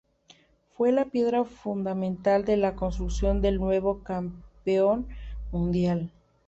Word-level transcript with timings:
Fue 0.75 0.91
la 0.91 1.05
piedra 1.05 1.43
fundamental 1.43 2.43
de 2.43 2.57
la 2.57 2.73
construcción 2.73 3.39
del 3.39 3.59
nuevo 3.59 3.99
campeón 4.01 5.05
mundial. 5.51 6.09